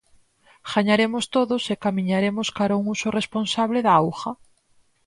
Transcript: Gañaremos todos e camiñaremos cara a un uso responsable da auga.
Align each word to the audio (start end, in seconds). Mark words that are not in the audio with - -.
Gañaremos 0.71 1.25
todos 1.35 1.63
e 1.73 1.75
camiñaremos 1.85 2.47
cara 2.57 2.73
a 2.75 2.79
un 2.81 2.85
uso 2.95 3.07
responsable 3.19 3.79
da 3.85 3.93
auga. 4.01 4.31